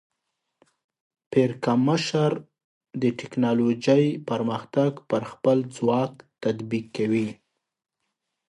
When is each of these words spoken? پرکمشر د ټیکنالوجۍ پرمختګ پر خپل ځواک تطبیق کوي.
پرکمشر 1.31 2.31
د 3.01 3.03
ټیکنالوجۍ 3.19 4.05
پرمختګ 4.29 4.91
پر 5.09 5.21
خپل 5.31 5.57
ځواک 5.75 6.13
تطبیق 6.43 6.85
کوي. 6.97 7.29